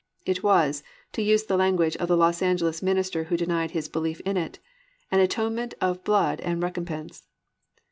[0.25, 0.81] It was,
[1.13, 4.57] to use the language of the Los Angeles minister who denied his belief in it,
[5.11, 7.27] "an atonement of blood and recompense."